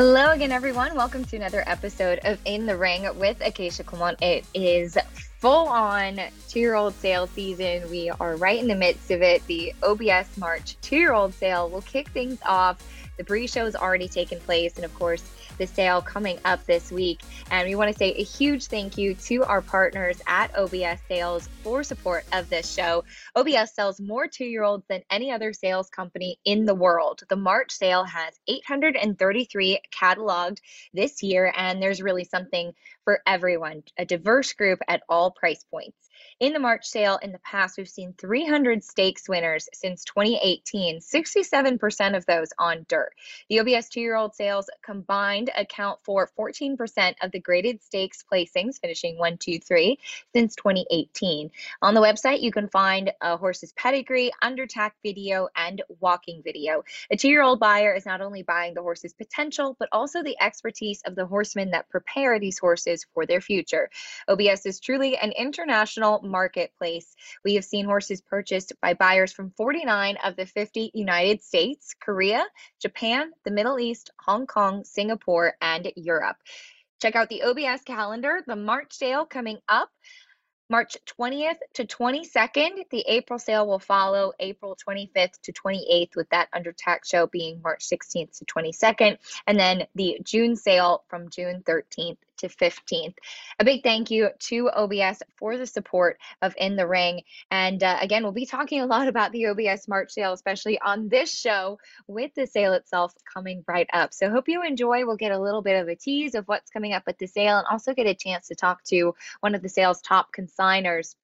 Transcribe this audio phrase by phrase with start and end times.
[0.00, 0.94] Hello again, everyone.
[0.94, 4.16] Welcome to another episode of In the Ring with Acacia Clement.
[4.22, 4.96] It is
[5.40, 6.18] full on
[6.48, 7.82] two year old sale season.
[7.90, 9.46] We are right in the midst of it.
[9.46, 12.82] The OBS March two year old sale will kick things off.
[13.20, 14.76] The Breeze show has already taken place.
[14.76, 15.22] And of course,
[15.58, 17.20] the sale coming up this week.
[17.50, 21.46] And we want to say a huge thank you to our partners at OBS Sales
[21.62, 23.04] for support of this show.
[23.36, 27.20] OBS sells more two year olds than any other sales company in the world.
[27.28, 30.60] The March sale has 833 cataloged
[30.94, 32.72] this year, and there's really something
[33.04, 36.08] for everyone, a diverse group at all price points.
[36.40, 42.16] In the March sale in the past, we've seen 300 stakes winners since 2018, 67%
[42.16, 43.12] of those on dirt.
[43.50, 48.80] The OBS two year old sales combined account for 14% of the graded stakes placings,
[48.80, 49.98] finishing one, two, three,
[50.34, 51.50] since 2018.
[51.82, 56.82] On the website, you can find a horse's pedigree, undertack video, and walking video.
[57.10, 60.40] A two year old buyer is not only buying the horse's potential, but also the
[60.40, 63.90] expertise of the horsemen that prepare these horses for their future.
[64.26, 67.14] OBS is truly an international marketplace.
[67.44, 72.44] We have seen horses purchased by buyers from 49 of the 50 United States, Korea,
[72.80, 76.36] Japan, the Middle East, Hong Kong, Singapore, and Europe.
[77.00, 79.90] Check out the OBS calendar, the March sale coming up.
[80.70, 82.88] March 20th to 22nd.
[82.90, 87.60] The April sale will follow April 25th to 28th, with that under tack show being
[87.60, 89.18] March 16th to 22nd.
[89.48, 93.14] And then the June sale from June 13th to 15th.
[93.58, 97.22] A big thank you to OBS for the support of In the Ring.
[97.50, 101.08] And uh, again, we'll be talking a lot about the OBS March sale, especially on
[101.08, 104.12] this show with the sale itself coming right up.
[104.12, 105.06] So hope you enjoy.
[105.06, 107.58] We'll get a little bit of a tease of what's coming up at the sale
[107.58, 111.14] and also get a chance to talk to one of the sale's top consigners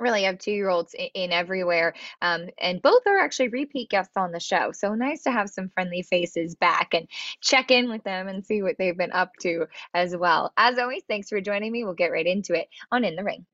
[0.00, 1.94] really have two year olds in, in, everywhere.
[2.22, 4.72] Um, and both are actually repeat guests on the show.
[4.72, 7.08] So nice to have some friendly faces back and
[7.40, 10.52] check in with them and see what they've been up to as well.
[10.56, 11.84] As always, thanks for joining me.
[11.84, 13.46] We'll get right into it on In the Ring.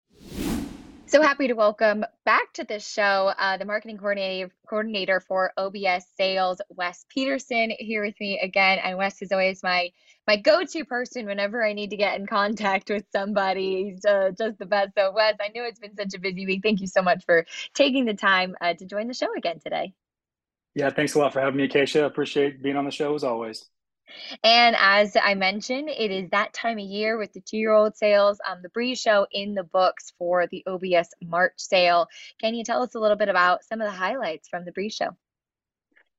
[1.08, 6.04] So happy to welcome back to this show uh, the marketing coordinator, coordinator for OBS
[6.16, 8.80] Sales, Wes Peterson, here with me again.
[8.82, 9.90] And Wes is always my
[10.26, 13.92] my go-to person whenever I need to get in contact with somebody.
[13.92, 14.94] He's uh, just the best.
[14.98, 16.62] So Wes, I know it's been such a busy week.
[16.64, 19.92] Thank you so much for taking the time uh, to join the show again today.
[20.74, 22.04] Yeah, thanks a lot for having me, Acacia.
[22.04, 23.64] Appreciate being on the show as always.
[24.42, 27.96] And as I mentioned, it is that time of year with the two year old
[27.96, 28.38] sales.
[28.48, 32.08] Um, the Breeze Show in the books for the OBS March sale.
[32.40, 34.94] Can you tell us a little bit about some of the highlights from the Breeze
[34.94, 35.16] Show?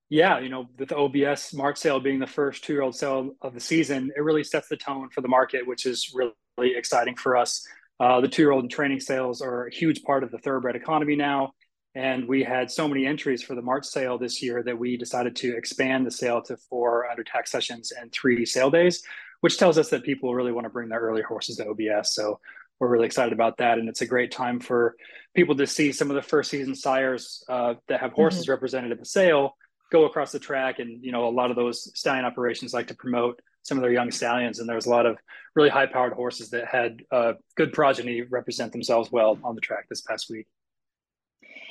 [0.10, 3.36] Yeah, you know, with the OBS March sale being the first two year old sale
[3.42, 7.16] of the season, it really sets the tone for the market, which is really, exciting
[7.16, 7.68] for us.
[8.00, 11.16] Uh, the two year old training sales are a huge part of the thoroughbred economy
[11.16, 11.54] now.
[11.98, 15.36] And we had so many entries for the March sale this year that we decided
[15.38, 19.02] to expand the sale to four under tack sessions and three sale days,
[19.42, 22.14] which tells us that people really want to bring their early horses to OBS.
[22.14, 22.40] So
[22.80, 23.80] we're really excited about that.
[23.80, 24.96] And it's a great time for
[25.36, 28.52] people to see some of the first season sires uh, that have horses mm-hmm.
[28.52, 29.56] represented at the sale
[29.92, 30.78] go across the track.
[30.78, 33.92] And, you know, a lot of those stallion operations like to promote some of their
[33.92, 34.60] young stallions.
[34.60, 35.18] And there's a lot of
[35.56, 39.88] really high powered horses that had uh, good progeny represent themselves well on the track
[39.90, 40.46] this past week.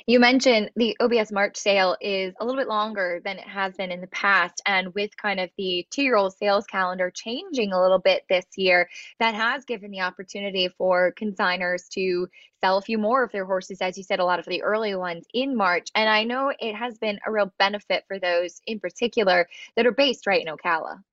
[0.09, 3.91] You mentioned the OBS March sale is a little bit longer than it has been
[3.91, 4.61] in the past.
[4.65, 8.45] And with kind of the two year old sales calendar changing a little bit this
[8.55, 12.29] year, that has given the opportunity for consigners to
[12.61, 14.95] sell a few more of their horses, as you said, a lot of the early
[14.95, 15.89] ones in March.
[15.93, 19.91] And I know it has been a real benefit for those in particular that are
[19.91, 21.03] based right in Ocala.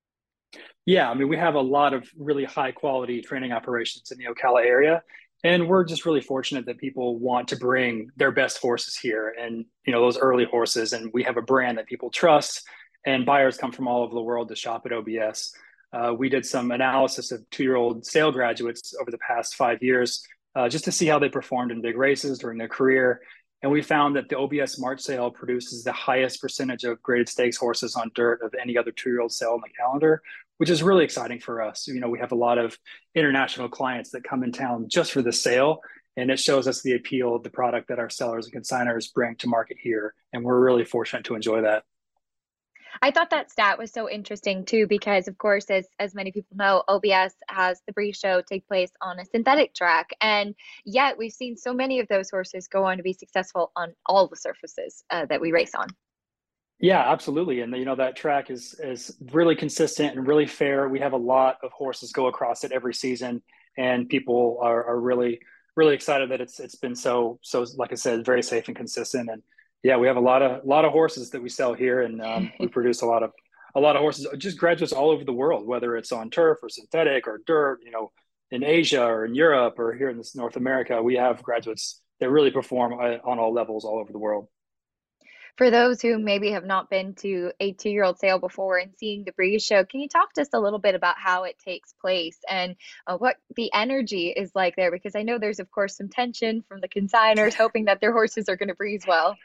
[0.87, 4.27] Yeah, I mean, we have a lot of really high quality training operations in the
[4.27, 5.03] Ocala area
[5.45, 9.65] and we're just really fortunate that people want to bring their best horses here and
[9.87, 10.93] you know those early horses.
[10.93, 12.67] And we have a brand that people trust
[13.07, 15.55] and buyers come from all over the world to shop at obs
[15.95, 20.27] uh, we did some analysis of two-year-old sale graduates over the past five years
[20.57, 23.21] uh, just to see how they performed in big races during their career.
[23.63, 27.57] And we found that the obs march sale produces the highest percentage of graded stakes
[27.57, 30.21] horses on dirt of any other two-year-old sale on the calendar
[30.59, 31.87] which is really exciting for us.
[31.87, 32.79] You know, we have a lot of
[33.15, 35.81] international clients that come in town just for the sale,
[36.17, 39.37] and it shows us the appeal of the product that our sellers and consigners bring
[39.37, 41.85] to market here, and we're really fortunate to enjoy that.
[43.03, 46.57] I thought that stat was so interesting too, because of course, as as many people
[46.57, 50.55] know, OBS has the Breeze Show take place on a synthetic track, and
[50.85, 54.29] yet we've seen so many of those horses go on to be successful on all
[54.29, 55.89] the surfaces uh, that we race on.
[56.81, 57.61] Yeah, absolutely.
[57.61, 60.89] And you know that track is is really consistent and really fair.
[60.89, 63.43] We have a lot of horses go across it every season,
[63.79, 65.41] and people are, are really
[65.77, 69.31] really excited that it's it's been so so like I said, very safe and consistent.
[69.31, 69.43] And
[69.83, 72.21] yeah, we have a lot of a lot of horses that we sell here, and
[72.21, 73.31] um, we produce a lot of
[73.75, 76.69] a lot of horses, just graduates all over the world, whether it's on turf or
[76.69, 78.13] synthetic or dirt, you know,
[78.51, 82.31] in Asia or in Europe or here in this North America, we have graduates that
[82.31, 84.47] really perform uh, on all levels all over the world.
[85.57, 88.93] For those who maybe have not been to a two year old sale before and
[88.97, 91.57] seeing the breeze show, can you talk to us a little bit about how it
[91.65, 92.75] takes place and
[93.07, 94.91] uh, what the energy is like there?
[94.91, 98.49] Because I know there's, of course, some tension from the consigners hoping that their horses
[98.49, 99.37] are going to breeze well.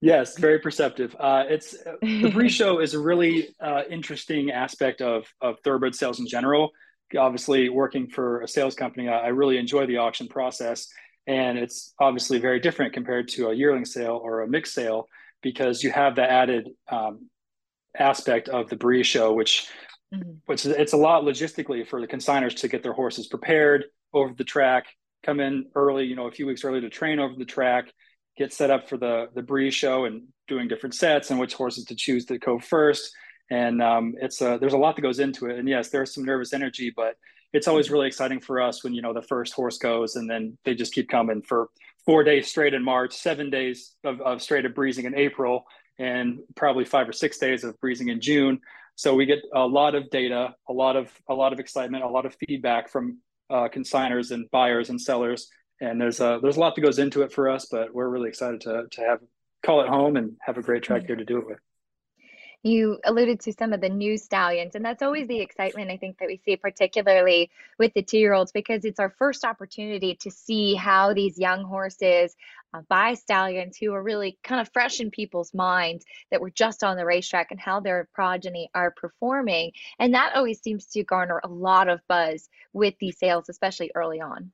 [0.00, 1.14] Yes, very perceptive.
[1.18, 5.94] Uh, it's uh, the breeze show is a really uh, interesting aspect of of thoroughbred
[5.94, 6.70] sales in general.
[7.16, 10.88] Obviously, working for a sales company, I, I really enjoy the auction process,
[11.26, 15.08] and it's obviously very different compared to a yearling sale or a mixed sale
[15.46, 17.30] because you have the added um,
[17.96, 19.68] aspect of the breeze show, which
[20.12, 20.32] mm-hmm.
[20.46, 24.42] which it's a lot logistically for the consigners to get their horses prepared over the
[24.42, 24.86] track,
[25.22, 27.92] come in early, you know, a few weeks early to train over the track,
[28.36, 31.84] get set up for the the breeze show and doing different sets and which horses
[31.84, 33.12] to choose to go first.
[33.48, 35.60] And um, it's a, there's a lot that goes into it.
[35.60, 37.14] And yes, there's some nervous energy, but
[37.52, 40.58] it's always really exciting for us when you know the first horse goes and then
[40.64, 41.68] they just keep coming for
[42.06, 45.66] four days straight in March, seven days of, of straight of breezing in April,
[45.98, 48.60] and probably five or six days of breezing in June.
[48.94, 52.08] So we get a lot of data, a lot of a lot of excitement, a
[52.08, 53.18] lot of feedback from
[53.50, 55.48] uh, consigners and buyers and sellers,
[55.80, 57.66] and there's a there's a lot that goes into it for us.
[57.70, 59.20] But we're really excited to to have
[59.62, 61.58] call it home and have a great track here to do it with.
[62.66, 66.18] You alluded to some of the new stallions, and that's always the excitement I think
[66.18, 67.48] that we see, particularly
[67.78, 71.62] with the two year olds, because it's our first opportunity to see how these young
[71.62, 72.34] horses
[72.74, 76.82] uh, by stallions who are really kind of fresh in people's minds that were just
[76.82, 79.70] on the racetrack and how their progeny are performing.
[80.00, 84.20] And that always seems to garner a lot of buzz with these sales, especially early
[84.20, 84.50] on.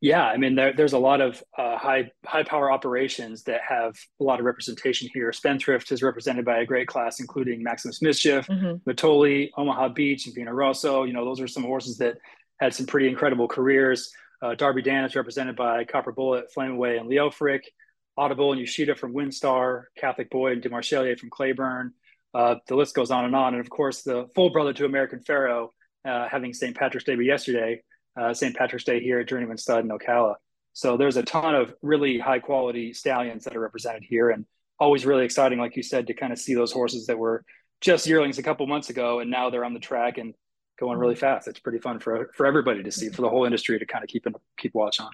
[0.00, 3.96] Yeah, I mean, there, there's a lot of uh, high high power operations that have
[4.20, 5.32] a lot of representation here.
[5.32, 8.88] Spendthrift is represented by a great class, including Maximus Mischief, mm-hmm.
[8.88, 11.04] Mitole, Omaha Beach, and Vino Rosso.
[11.04, 12.16] You know, those are some horses that
[12.58, 14.12] had some pretty incredible careers.
[14.42, 17.62] Uh, Darby Dan is represented by Copper Bullet, Flame Away, and Leofric.
[18.16, 21.94] Audible and Yoshida from WinStar, Catholic Boy and Demarchelier from Claiborne.
[22.34, 23.54] Uh, the list goes on and on.
[23.54, 25.68] And of course, the full brother to American Pharoah,
[26.04, 26.76] uh, having St.
[26.76, 27.82] Patrick's Day yesterday,
[28.16, 28.56] uh, St.
[28.56, 30.34] Patrick's Day here at Journeyman Stud in Ocala.
[30.72, 34.46] So there's a ton of really high quality stallions that are represented here, and
[34.78, 37.44] always really exciting, like you said, to kind of see those horses that were
[37.80, 40.34] just yearlings a couple months ago, and now they're on the track and
[40.78, 41.48] going really fast.
[41.48, 44.08] It's pretty fun for for everybody to see, for the whole industry to kind of
[44.08, 44.26] keep
[44.58, 45.10] keep watch on.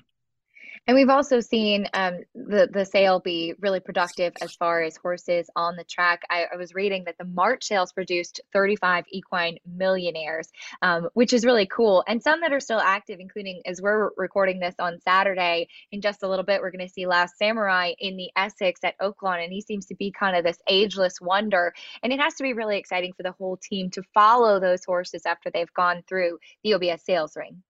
[0.87, 5.51] And we've also seen um, the the sale be really productive as far as horses
[5.57, 6.23] on the track.
[6.31, 10.49] I, I was reading that the March sales produced 35 equine millionaires,
[10.83, 14.61] um, which is really cool, and some that are still active, including as we're recording
[14.61, 15.69] this on Saturday.
[15.91, 18.99] In just a little bit, we're going to see Last Samurai in the Essex at
[19.01, 21.75] Oaklawn, and he seems to be kind of this ageless wonder.
[22.05, 25.23] And it has to be really exciting for the whole team to follow those horses
[25.27, 27.63] after they've gone through the OBS sales ring.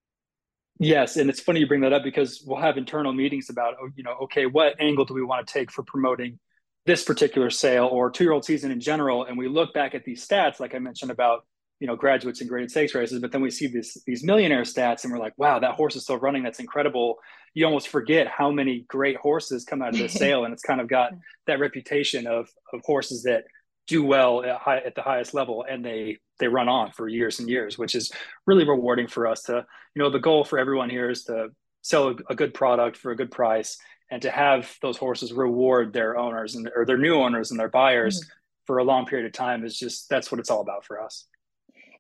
[0.79, 3.89] Yes, and it's funny you bring that up because we'll have internal meetings about, oh,
[3.97, 6.39] you know, okay, what angle do we want to take for promoting
[6.85, 9.25] this particular sale or two-year-old season in general?
[9.25, 11.47] And we look back at these stats, like I mentioned about,
[11.81, 15.05] you know, graduates and graded stakes races, but then we see these these millionaire stats,
[15.05, 16.43] and we're like, wow, that horse is still running.
[16.43, 17.17] That's incredible.
[17.55, 20.81] You almost forget how many great horses come out of this sale, and it's kind
[20.81, 21.13] of got
[21.47, 23.45] that reputation of of horses that
[23.87, 27.39] do well at, high, at the highest level and they they run on for years
[27.39, 28.13] and years which is
[28.47, 29.65] really rewarding for us to
[29.95, 31.49] you know the goal for everyone here is to
[31.83, 33.79] sell a, a good product for a good price
[34.11, 37.69] and to have those horses reward their owners and or their new owners and their
[37.69, 38.31] buyers mm-hmm.
[38.67, 41.27] for a long period of time is just that's what it's all about for us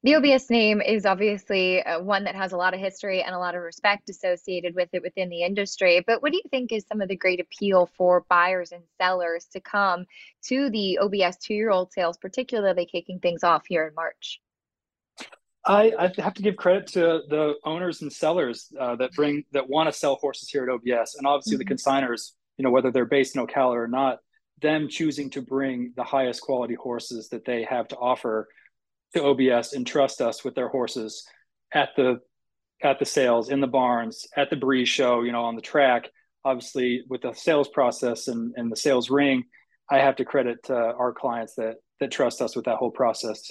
[0.06, 3.38] the OBS name is obviously uh, one that has a lot of history and a
[3.40, 6.00] lot of respect associated with it within the industry.
[6.06, 9.46] But what do you think is some of the great appeal for buyers and sellers
[9.52, 10.06] to come
[10.44, 14.40] to the OBS two year old sales, particularly kicking things off here in March?
[15.66, 19.68] I, I have to give credit to the owners and sellers uh, that bring that
[19.68, 21.68] want to sell horses here at OBS, and obviously mm-hmm.
[21.68, 22.30] the consigners.
[22.58, 24.20] You know whether they're based in Ocala or not,
[24.62, 28.46] them choosing to bring the highest quality horses that they have to offer
[29.14, 31.24] to OBS and trust us with their horses
[31.72, 32.20] at the
[32.82, 36.10] at the sales in the barns at the breeze show you know on the track.
[36.44, 39.44] Obviously with the sales process and, and the sales ring
[39.90, 43.50] i have to credit uh, our clients that that trust us with that whole process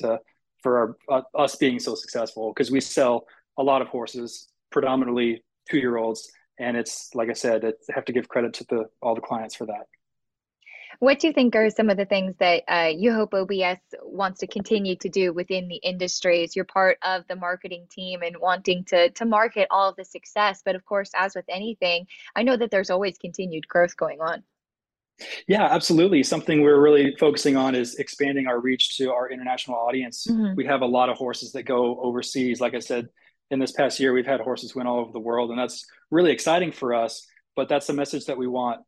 [0.61, 2.51] for our, uh, us being so successful.
[2.51, 3.25] Because we sell
[3.57, 8.05] a lot of horses predominantly two year olds and it's like i said i have
[8.05, 9.85] to give credit to the all the clients for that
[10.99, 14.39] what do you think are some of the things that uh, you hope OBS wants
[14.39, 18.35] to continue to do within the industry as you're part of the marketing team and
[18.39, 20.61] wanting to, to market all of the success?
[20.63, 24.43] But of course, as with anything, I know that there's always continued growth going on.
[25.47, 26.23] Yeah, absolutely.
[26.23, 30.27] Something we're really focusing on is expanding our reach to our international audience.
[30.29, 30.55] Mm-hmm.
[30.55, 32.59] We have a lot of horses that go overseas.
[32.59, 33.07] Like I said,
[33.51, 36.31] in this past year, we've had horses win all over the world, and that's really
[36.31, 37.25] exciting for us.
[37.55, 38.81] But that's the message that we want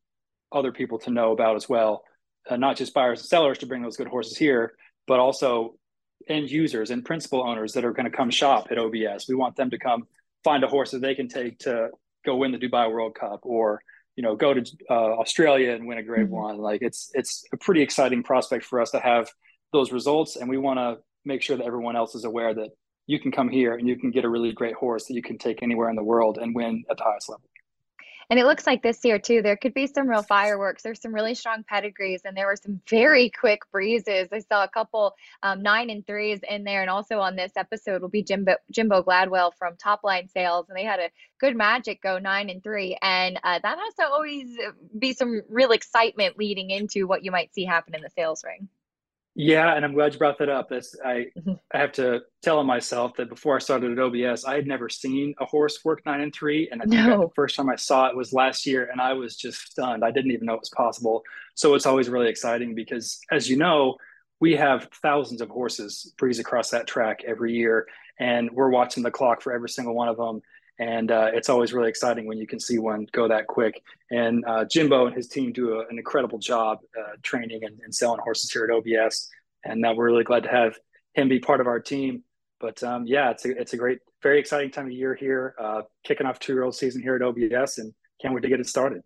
[0.51, 2.03] other people to know about as well,
[2.49, 4.73] uh, not just buyers and sellers to bring those good horses here,
[5.07, 5.75] but also
[6.27, 9.27] end users and principal owners that are going to come shop at OBS.
[9.27, 10.07] We want them to come
[10.43, 11.89] find a horse that they can take to
[12.25, 13.81] go win the Dubai World Cup or
[14.15, 16.33] you know go to uh, Australia and win a Grade mm-hmm.
[16.33, 16.57] One.
[16.57, 19.29] Like it's it's a pretty exciting prospect for us to have
[19.73, 22.69] those results, and we want to make sure that everyone else is aware that
[23.05, 25.37] you can come here and you can get a really great horse that you can
[25.37, 27.43] take anywhere in the world and win at the highest level.
[28.29, 30.83] And it looks like this year too, there could be some real fireworks.
[30.83, 34.27] There's some really strong pedigrees, and there were some very quick breezes.
[34.33, 38.01] I saw a couple um, nine and threes in there, and also on this episode
[38.01, 42.19] will be Jimbo Jimbo Gladwell from Topline Sales, and they had a good magic go
[42.19, 44.57] nine and three, and uh, that has to always
[44.97, 48.67] be some real excitement leading into what you might see happen in the sales ring.
[49.39, 50.67] Yeah, and I'm glad you brought that up.
[50.67, 51.53] That's I mm-hmm.
[51.71, 55.35] I have to tell myself that before I started at OBS, I had never seen
[55.39, 57.21] a horse work nine and three, and I think no.
[57.21, 60.03] the first time I saw it was last year, and I was just stunned.
[60.03, 61.21] I didn't even know it was possible.
[61.53, 63.97] So it's always really exciting because, as you know,
[64.39, 67.85] we have thousands of horses breeze across that track every year,
[68.19, 70.41] and we're watching the clock for every single one of them
[70.79, 73.81] and uh, it's always really exciting when you can see one go that quick.
[74.11, 77.93] And uh, Jimbo and his team do a, an incredible job uh, training and, and,
[77.93, 79.29] selling horses here at OBS,
[79.65, 80.77] and now we're really glad to have
[81.13, 82.23] him be part of our team.
[82.59, 85.81] But um, yeah, it's a it's a great, very exciting time of year here, uh,
[86.03, 88.67] kicking off two year old season here at OBS, and can't wait to get it
[88.67, 89.03] started.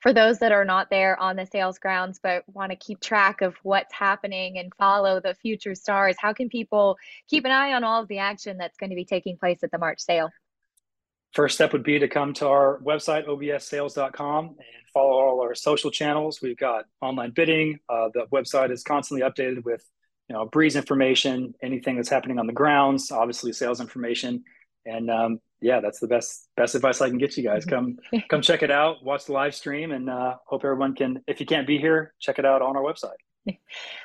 [0.00, 3.40] For those that are not there on the sales grounds but want to keep track
[3.40, 6.96] of what's happening and follow the future stars, how can people
[7.28, 9.72] keep an eye on all of the action that's going to be taking place at
[9.72, 10.30] the March sale?
[11.34, 14.58] First step would be to come to our website, obssales.com, and
[14.94, 16.40] follow all our social channels.
[16.40, 17.78] We've got online bidding.
[17.88, 19.84] Uh, the website is constantly updated with,
[20.28, 24.42] you know, breeze information, anything that's happening on the grounds, obviously sales information,
[24.86, 27.64] and um, yeah, that's the best best advice I can get you guys.
[27.64, 27.98] Come
[28.30, 31.22] come check it out, watch the live stream, and uh, hope everyone can.
[31.26, 33.18] If you can't be here, check it out on our website.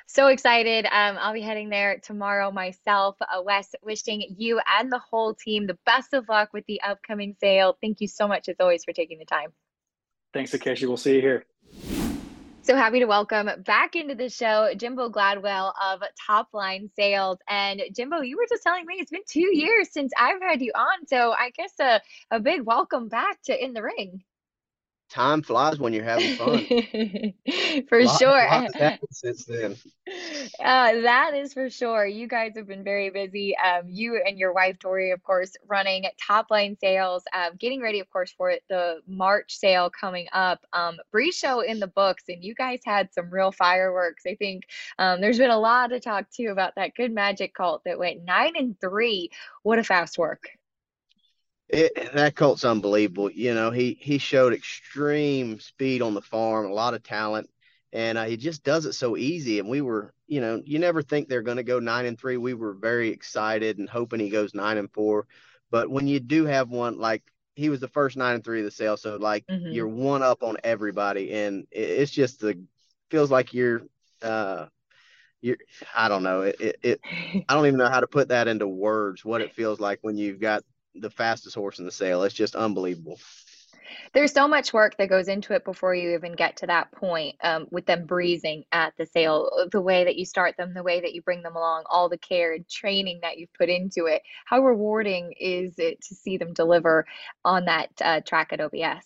[0.07, 0.85] so excited.
[0.85, 3.15] Um, I'll be heading there tomorrow myself.
[3.21, 7.35] Uh, Wes, wishing you and the whole team the best of luck with the upcoming
[7.39, 7.77] sale.
[7.81, 9.53] Thank you so much, as always, for taking the time.
[10.33, 10.87] Thanks, Acacia.
[10.87, 11.45] We'll see you here.
[12.63, 17.37] So happy to welcome back into the show Jimbo Gladwell of Topline Sales.
[17.49, 20.71] And Jimbo, you were just telling me it's been two years since I've had you
[20.73, 21.05] on.
[21.07, 24.23] So I guess a, a big welcome back to In the Ring
[25.09, 26.65] time flies when you're having fun.
[27.89, 28.47] for lot, sure.
[28.47, 29.75] Lot since then.
[30.59, 32.05] Uh, that is for sure.
[32.05, 33.55] You guys have been very busy.
[33.57, 38.09] Um, you and your wife Tori, of course, running topline sales, um, getting ready, of
[38.09, 40.65] course, for the March sale coming up.
[40.73, 40.99] Um,
[41.31, 44.23] show in the books, and you guys had some real fireworks.
[44.27, 44.65] I think
[44.99, 48.25] um, there's been a lot to talk to about that good magic cult that went
[48.25, 49.31] nine and three.
[49.63, 50.49] What a fast work!
[51.73, 53.31] It, that colt's unbelievable.
[53.31, 57.49] You know, he he showed extreme speed on the farm, a lot of talent,
[57.91, 59.57] and uh, he just does it so easy.
[59.57, 62.37] And we were, you know, you never think they're going to go nine and three.
[62.37, 65.25] We were very excited and hoping he goes nine and four.
[65.71, 67.23] But when you do have one like
[67.55, 69.71] he was the first nine and three of the sale, so like mm-hmm.
[69.71, 72.63] you're one up on everybody, and it, it's just the
[73.09, 73.81] feels like you're.
[74.21, 74.67] uh
[75.41, 75.57] you're,
[75.93, 76.43] I don't know.
[76.43, 76.99] It, it, it,
[77.49, 79.25] I don't even know how to put that into words.
[79.25, 80.63] What it feels like when you've got
[80.95, 82.23] the fastest horse in the sale.
[82.23, 83.19] It's just unbelievable.
[84.13, 87.35] There's so much work that goes into it before you even get to that point
[87.43, 91.01] um, with them breezing at the sale, the way that you start them, the way
[91.01, 94.21] that you bring them along, all the care and training that you've put into it.
[94.45, 97.05] How rewarding is it to see them deliver
[97.43, 99.05] on that uh, track at OBS?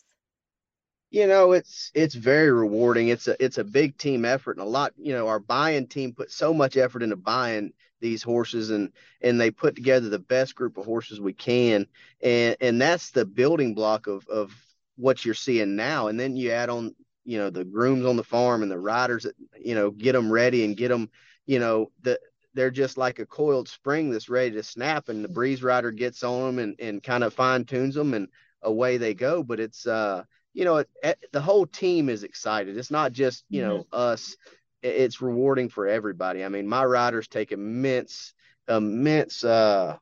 [1.09, 4.69] you know it's it's very rewarding it's a it's a big team effort and a
[4.69, 8.91] lot you know our buying team put so much effort into buying these horses and
[9.21, 11.87] and they put together the best group of horses we can.
[12.21, 14.53] And and that's the building block of of
[14.95, 16.07] what you're seeing now.
[16.07, 19.23] And then you add on you know the grooms on the farm and the riders
[19.23, 21.09] that you know get them ready and get them
[21.45, 22.17] you know the
[22.53, 26.23] they're just like a coiled spring that's ready to snap and the breeze rider gets
[26.23, 28.27] on them and, and kind of fine tunes them and
[28.63, 29.43] away they go.
[29.43, 30.23] But it's uh
[30.53, 32.77] you know it, it, the whole team is excited.
[32.77, 33.95] It's not just you know mm-hmm.
[33.95, 34.35] us
[34.81, 36.43] it's rewarding for everybody.
[36.43, 38.33] I mean, my riders take immense,
[38.67, 39.97] immense uh,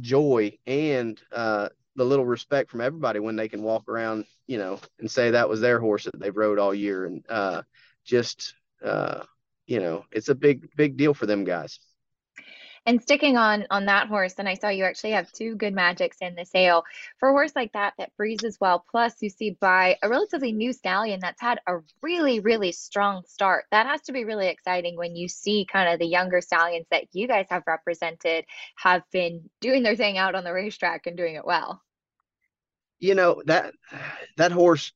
[0.00, 4.80] joy and uh, the little respect from everybody when they can walk around, you know,
[4.98, 7.62] and say that was their horse that they've rode all year, and uh,
[8.04, 9.22] just, uh,
[9.66, 11.78] you know, it's a big, big deal for them guys.
[12.86, 16.18] And sticking on on that horse, and I saw you actually have two good magics
[16.20, 16.84] in the sale
[17.18, 18.84] for a horse like that that breezes well.
[18.90, 23.64] Plus, you see by a relatively new stallion that's had a really really strong start.
[23.70, 27.04] That has to be really exciting when you see kind of the younger stallions that
[27.12, 28.44] you guys have represented
[28.76, 31.80] have been doing their thing out on the racetrack and doing it well.
[32.98, 33.72] You know that
[34.36, 34.92] that horse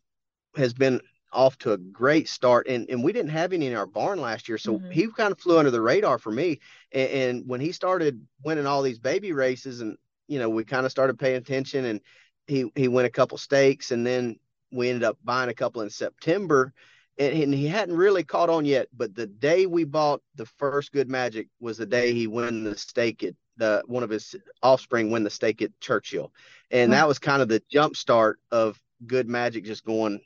[0.56, 1.00] has been
[1.32, 2.66] off to a great start.
[2.68, 4.90] And and we didn't have any in our barn last year, so mm-hmm.
[4.90, 6.60] he kind of flew under the radar for me.
[6.92, 10.86] And, and, when he started winning all these baby races, and you know, we kind
[10.86, 12.00] of started paying attention, and
[12.46, 14.38] he he went a couple stakes, and then
[14.70, 16.72] we ended up buying a couple in September.
[17.18, 20.92] And, and he hadn't really caught on yet, but the day we bought the first
[20.92, 25.10] Good Magic was the day he won the stake at the one of his offspring
[25.10, 26.32] win the stake at Churchill,
[26.70, 30.20] and that was kind of the jump start of Good Magic just going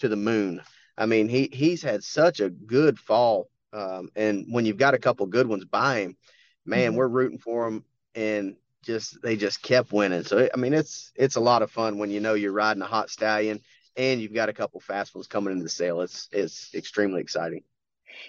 [0.00, 0.62] to the moon.
[0.98, 4.98] I mean, he he's had such a good fall, um, and when you've got a
[4.98, 6.16] couple good ones by him,
[6.64, 6.96] man, mm-hmm.
[6.96, 7.84] we're rooting for him,
[8.14, 10.24] and just they just kept winning.
[10.24, 12.86] So I mean, it's it's a lot of fun when you know you're riding a
[12.86, 13.60] hot stallion
[13.96, 16.00] and you've got a couple fast ones coming into the sale.
[16.00, 17.62] It's it's extremely exciting.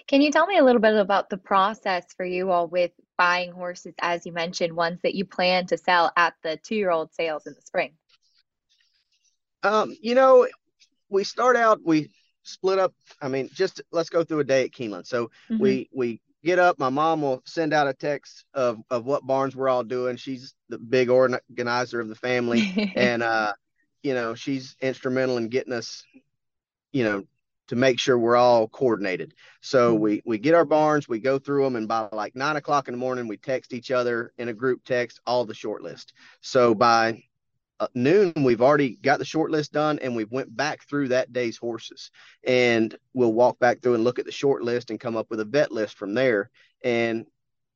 [0.06, 3.52] Can you tell me a little bit about the process for you all with buying
[3.52, 7.14] horses, as you mentioned, ones that you plan to sell at the two year old
[7.14, 7.92] sales in the spring?
[9.62, 10.46] Um, you know,
[11.08, 12.10] we start out, we
[12.42, 12.94] split up.
[13.20, 15.06] I mean, just let's go through a day at Keeneland.
[15.06, 15.58] So mm-hmm.
[15.58, 16.78] we we get up.
[16.78, 20.16] My mom will send out a text of of what barns we're all doing.
[20.16, 23.52] She's the big organizer of the family, and uh,
[24.02, 26.04] you know, she's instrumental in getting us,
[26.92, 27.24] you know,
[27.68, 29.34] to make sure we're all coordinated.
[29.60, 30.02] So mm-hmm.
[30.02, 32.92] we we get our barns, we go through them, and by like nine o'clock in
[32.92, 36.12] the morning, we text each other in a group text all the short list.
[36.40, 37.22] So by
[37.80, 41.32] Uh, noon we've already got the short list done and we've went back through that
[41.32, 42.10] day's horses.
[42.44, 45.40] And we'll walk back through and look at the short list and come up with
[45.40, 46.50] a vet list from there.
[46.82, 47.26] And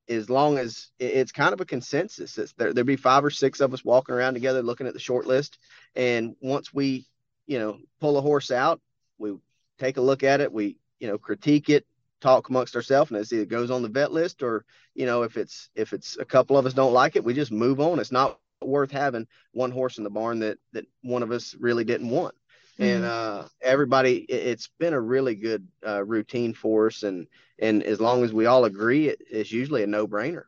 [0.09, 2.39] as long as it's kind of a consensus.
[2.39, 5.01] It's there, there'll be five or six of us walking around together looking at the
[5.01, 5.59] short list.
[5.95, 7.07] And once we
[7.47, 8.81] you know pull a horse out
[9.19, 9.35] we
[9.79, 10.53] take a look at it.
[10.53, 11.87] We you know critique it
[12.21, 15.37] talk amongst ourselves and see it goes on the vet list or you know if
[15.37, 17.99] it's if it's a couple of us don't like it we just move on.
[17.99, 21.85] It's not worth having one horse in the barn that that one of us really
[21.85, 22.35] didn't want.
[22.79, 22.83] Mm-hmm.
[22.85, 27.27] And uh, everybody, it, has been a really good uh, routine for us, and
[27.59, 30.45] and as long as we all agree, it, it's usually a no brainer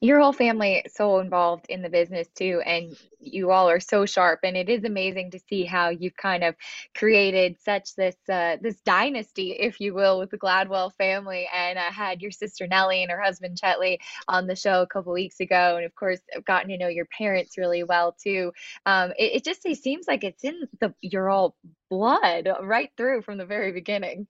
[0.00, 4.40] your whole family so involved in the business too and you all are so sharp
[4.44, 6.54] and it is amazing to see how you've kind of
[6.96, 11.46] created such this uh, this dynasty if you will with the gladwell family.
[11.54, 15.12] And i had your sister nellie and her husband chetley on the show a couple
[15.12, 18.52] weeks ago and of course i've gotten to know your parents really well too.
[18.86, 21.56] Um, it, it just it seems like it's in the your all
[21.90, 24.26] blood right through from the very beginning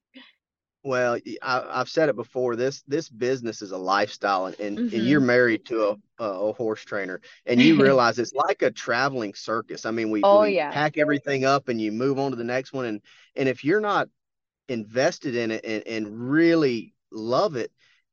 [0.82, 2.56] well, I, have said it before.
[2.56, 4.96] This this business is a lifestyle, and, and, mm-hmm.
[4.96, 9.34] and you're married to a, a, horse trainer, and you realize it's like a traveling
[9.34, 9.84] circus.
[9.84, 10.70] I mean, we, oh, we yeah.
[10.70, 13.02] pack everything up, and you move on to the next one, and
[13.36, 14.08] and if you're not
[14.68, 17.72] invested in it and, and really love it,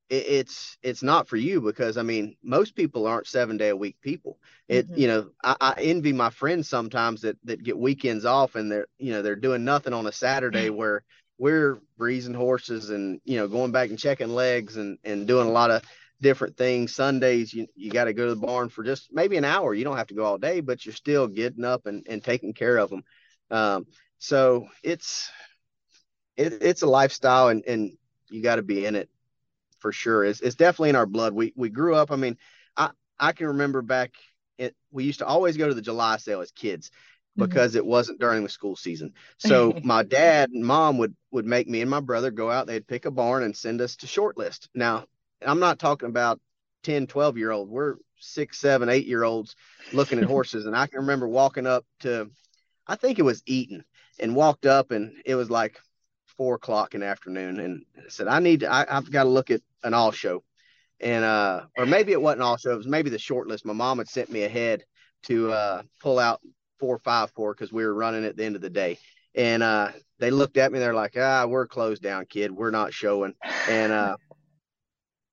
[0.09, 3.77] it, it's it's not for you because I mean, most people aren't seven day a
[3.77, 4.39] week people.
[4.67, 4.99] It mm-hmm.
[4.99, 8.87] you know, I, I envy my friends sometimes that that get weekends off, and they're
[8.97, 11.03] you know they're doing nothing on a Saturday where
[11.37, 15.51] we're breezing horses and you know going back and checking legs and and doing a
[15.51, 15.83] lot of
[16.21, 16.95] different things.
[16.95, 19.73] Sundays you, you got to go to the barn for just maybe an hour.
[19.73, 22.53] You don't have to go all day but you're still getting up and, and taking
[22.53, 23.03] care of them
[23.51, 23.85] um,
[24.19, 25.29] so it's
[26.35, 27.91] it, it's a lifestyle and, and
[28.29, 29.09] you got to be in it
[29.79, 30.23] for sure.
[30.23, 31.33] It's, it's definitely in our blood.
[31.33, 32.37] We we grew up i mean
[32.75, 34.13] i i can remember back
[34.57, 36.89] it, we used to always go to the july sale as kids.
[37.37, 37.77] Because mm-hmm.
[37.77, 39.13] it wasn't during the school season.
[39.37, 42.67] So my dad and mom would would make me and my brother go out.
[42.67, 44.67] They'd pick a barn and send us to shortlist.
[44.73, 45.05] Now,
[45.41, 46.39] I'm not talking about
[46.83, 47.69] 10, 12 year old.
[47.69, 49.55] We're six, seven, eight year olds
[49.93, 50.65] looking at horses.
[50.65, 52.29] And I can remember walking up to,
[52.87, 53.83] I think it was Eaton,
[54.19, 55.79] and walked up and it was like
[56.37, 57.59] four o'clock in the afternoon.
[57.59, 60.43] And said, I need to, I, have got to look at an all show.
[60.99, 62.71] And, uh, or maybe it wasn't all show.
[62.71, 63.65] It was maybe the short list.
[63.65, 64.83] My mom had sent me ahead
[65.23, 66.41] to uh, pull out
[66.79, 68.97] four five four because we were running at the end of the day.
[69.35, 70.79] And uh, they looked at me.
[70.79, 72.51] They're like, "Ah, we're closed down, kid.
[72.51, 73.33] We're not showing."
[73.69, 74.17] And uh,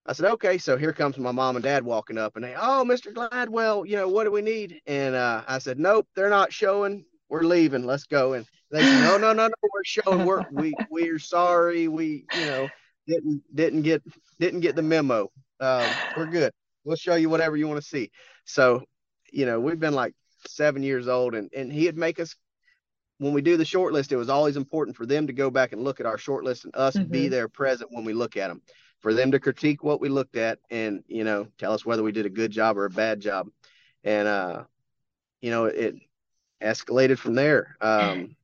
[0.06, 2.84] I said, "Okay." So here comes my mom and dad walking up, and they, "Oh,
[2.86, 3.12] Mr.
[3.12, 7.04] Gladwell, you know what do we need?" And uh, I said, "Nope, they're not showing.
[7.28, 7.86] We're leaving.
[7.86, 9.54] Let's go." And they said, "No, no, no, no.
[9.62, 10.26] We're showing.
[10.26, 11.88] We're we we're sorry.
[11.88, 12.68] We you know
[13.06, 14.02] didn't didn't get
[14.38, 15.30] didn't get the memo.
[15.60, 16.52] Um, we're good.
[16.84, 18.10] We'll show you whatever you want to see."
[18.44, 18.82] So
[19.32, 20.12] you know we've been like
[20.46, 22.34] seven years old, and and he'd make us
[23.18, 24.12] when we do the short list.
[24.12, 26.64] It was always important for them to go back and look at our short list
[26.64, 27.10] and us mm-hmm.
[27.10, 28.62] be there present when we look at them.
[29.04, 32.10] for them to critique what we looked at and you know tell us whether we
[32.10, 33.48] did a good job or a bad job
[34.02, 34.64] and uh
[35.42, 35.94] you know it
[36.62, 38.34] escalated from there um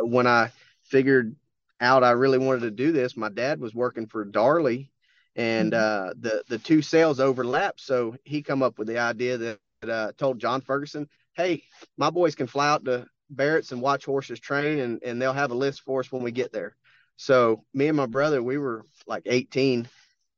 [0.00, 1.34] when i figured
[1.80, 4.90] out i really wanted to do this my dad was working for darley
[5.36, 6.08] and mm-hmm.
[6.08, 10.12] uh the the two sales overlapped so he come up with the idea that uh
[10.18, 11.62] told john ferguson hey
[11.96, 15.50] my boys can fly out to barrett's and watch horses train and and they'll have
[15.50, 16.76] a list for us when we get there
[17.16, 19.88] so me and my brother we were like 18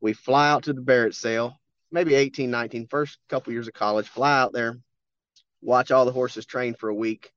[0.03, 1.59] we fly out to the Barrett sale,
[1.91, 4.77] maybe 18, 19, first couple years of college, fly out there,
[5.63, 7.31] watch all the horses train for a week,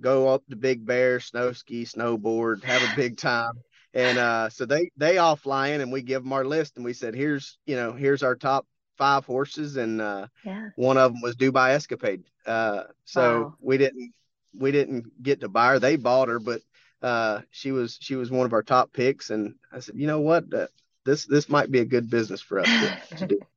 [0.00, 3.52] go up to Big Bear, snow ski, snowboard, have a big time.
[3.94, 6.84] And uh, so they they all fly in, and we give them our list, and
[6.84, 8.66] we said, here's you know here's our top
[9.02, 10.68] five horses, and uh, yeah.
[10.76, 12.22] one of them was Dubai Escapade.
[12.46, 13.54] Uh, so wow.
[13.60, 14.12] we didn't
[14.56, 16.60] we didn't get to buy her; they bought her, but
[17.02, 19.30] uh, she was she was one of our top picks.
[19.30, 20.68] And I said, you know what, uh,
[21.04, 23.40] this this might be a good business for us to, to do.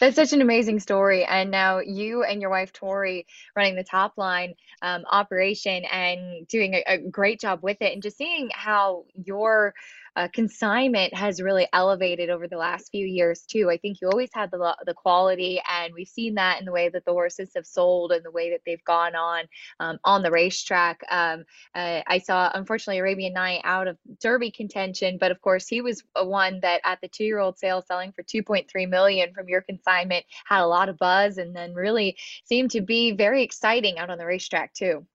[0.00, 1.24] That's such an amazing story.
[1.24, 6.82] And now you and your wife, Tori, running the Topline um, operation and doing a,
[6.86, 7.92] a, great job with it.
[7.92, 9.74] And just seeing how your
[10.16, 13.70] uh, consignment has really elevated over the last few years too.
[13.70, 16.88] I think you always had the the quality, and we've seen that in the way
[16.88, 19.44] that the horses have sold and the way that they've gone on
[19.80, 21.00] um, on the racetrack.
[21.10, 25.80] Um, uh, I saw, unfortunately, Arabian Knight out of Derby contention, but of course he
[25.80, 29.62] was one that at the two year old sale selling for 2.3 million from your
[29.62, 34.10] consignment had a lot of buzz, and then really seemed to be very exciting out
[34.10, 35.06] on the racetrack too.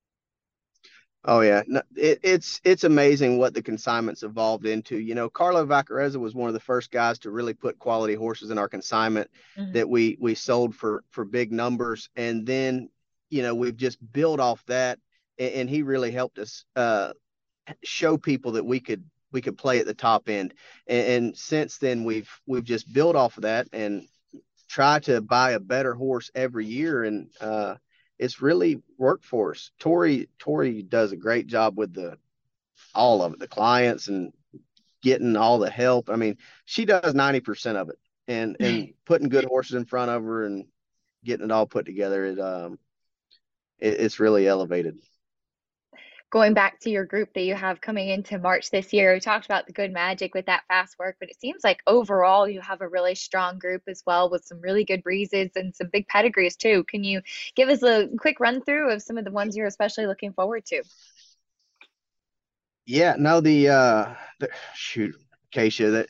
[1.25, 4.97] Oh yeah, no, it, it's it's amazing what the consignments evolved into.
[4.97, 8.51] You know, Carlo Vaccarezza was one of the first guys to really put quality horses
[8.51, 9.73] in our consignment mm-hmm.
[9.73, 12.89] that we we sold for for big numbers, and then
[13.29, 14.97] you know we've just built off that,
[15.37, 17.11] and, and he really helped us uh,
[17.83, 19.03] show people that we could
[19.33, 20.53] we could play at the top end,
[20.87, 24.07] and, and since then we've we've just built off of that and
[24.69, 27.75] try to buy a better horse every year, and uh,
[28.19, 29.71] it's really workforce.
[29.79, 32.17] Tori Tori does a great job with the
[32.93, 34.31] all of it, the clients and
[35.01, 36.09] getting all the help.
[36.09, 37.97] I mean, she does 90% of it
[38.29, 40.65] and and putting good horses in front of her and
[41.25, 42.79] getting it all put together it um
[43.77, 44.97] it, it's really elevated
[46.29, 49.45] going back to your group that you have coming into March this year, we talked
[49.45, 52.81] about the good magic with that fast work, but it seems like overall you have
[52.81, 56.55] a really strong group as well with some really good breezes and some big pedigrees
[56.55, 56.83] too.
[56.83, 57.21] Can you
[57.55, 60.65] give us a quick run through of some of the ones you're especially looking forward
[60.67, 60.83] to?
[62.85, 65.15] Yeah, no, the uh the, shoot,
[65.53, 66.09] Keisha, that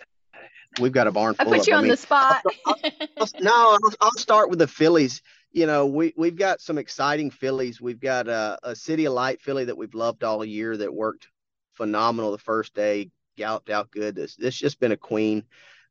[0.81, 2.41] we've got a barn full I put you on I mean, the spot.
[2.65, 6.61] I'll, I'll, I'll, no, I'll, I'll start with the fillies you know, we we've got
[6.61, 7.81] some exciting fillies.
[7.81, 11.27] We've got a, a City of Light filly that we've loved all year that worked
[11.73, 14.15] phenomenal the first day, galloped out good.
[14.15, 15.43] This this just been a queen.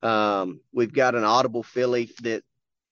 [0.02, 2.44] Um, we've got an audible filly that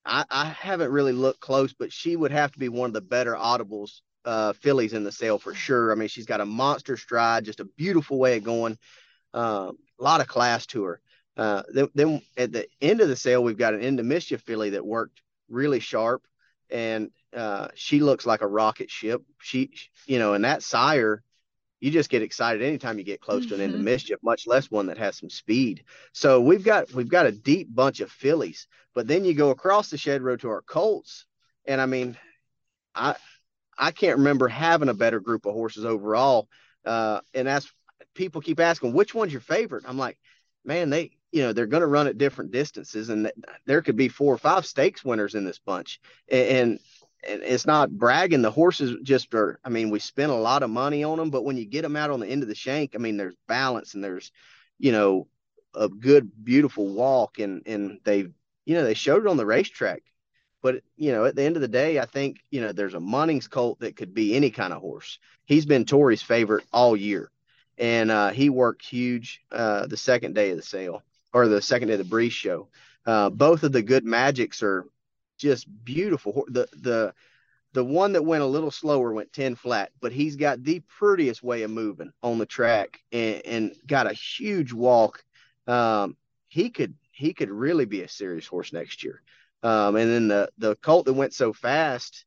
[0.05, 3.01] I, I haven't really looked close, but she would have to be one of the
[3.01, 5.93] better audibles uh, fillies in the sale for sure.
[5.93, 8.77] I mean, she's got a monster stride, just a beautiful way of going,
[9.33, 11.01] uh, a lot of class to her.
[11.37, 14.71] Uh, then, then at the end of the sale, we've got an Into Mischief filly
[14.71, 16.23] that worked really sharp
[16.71, 19.23] and uh, she looks like a rocket ship.
[19.41, 19.71] She,
[20.07, 21.23] you know, and that sire,
[21.81, 23.51] you just get excited anytime you get close mm-hmm.
[23.51, 23.85] to an Into mm-hmm.
[23.85, 25.85] mischief, much less one that has some speed.
[26.13, 29.91] So we've got we've got a deep bunch of fillies, but then you go across
[29.91, 31.27] the shed road to our colts,
[31.67, 32.17] and I mean,
[32.95, 33.17] I
[33.79, 36.49] I can't remember having a better group of horses overall.
[36.85, 37.71] Uh, and that's
[38.15, 39.85] people keep asking which one's your favorite.
[39.87, 40.19] I'm like,
[40.65, 43.31] man, they you know they're going to run at different distances and
[43.67, 46.01] there could be four or five stakes winners in this bunch.
[46.31, 46.81] And,
[47.29, 50.71] and it's not bragging the horses just are i mean we spent a lot of
[50.71, 52.95] money on them but when you get them out on the end of the shank
[52.95, 54.31] i mean there's balance and there's
[54.79, 55.27] you know
[55.75, 58.19] a good beautiful walk and and they
[58.65, 60.03] you know they showed it on the racetrack.
[60.63, 62.99] But you know at the end of the day i think you know there's a
[62.99, 65.19] munnings colt that could be any kind of horse.
[65.45, 67.31] He's been tori's favorite all year
[67.79, 71.89] and uh, he worked huge uh, the second day of the sale or the second
[71.89, 72.69] day of the Breeze show.
[73.05, 74.87] Uh, both of the good magics are
[75.39, 76.45] just beautiful.
[76.49, 77.15] The the
[77.73, 81.43] the one that went a little slower went 10 flat, but he's got the prettiest
[81.43, 85.23] way of moving on the track and, and got a huge walk.
[85.67, 86.17] Um,
[86.49, 89.21] he could he could really be a serious horse next year.
[89.63, 92.25] Um, and then the the colt that went so fast,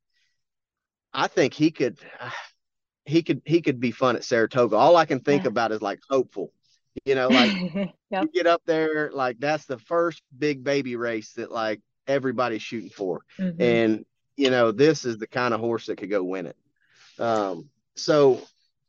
[1.13, 1.97] I think he could
[3.05, 4.75] he could he could be fun at Saratoga.
[4.75, 5.49] All I can think yeah.
[5.49, 6.53] about is like hopeful.
[7.05, 7.51] You know, like
[8.11, 8.23] yep.
[8.23, 12.89] you get up there, like that's the first big baby race that like everybody's shooting
[12.89, 13.21] for.
[13.37, 13.61] Mm-hmm.
[13.61, 16.57] And, you know, this is the kind of horse that could go win it.
[17.19, 18.41] Um, so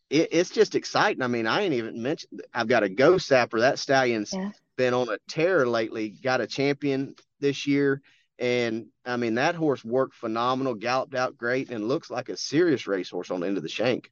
[0.08, 1.22] it, it's just exciting.
[1.22, 3.60] I mean, I ain't even mentioned I've got a Ghostzapper.
[3.60, 4.50] That stallion's yeah.
[4.76, 6.08] been on a tear lately.
[6.08, 8.00] Got a champion this year.
[8.38, 12.86] And I mean, that horse worked phenomenal, galloped out great, and looks like a serious
[12.86, 14.10] racehorse on the end of the shank.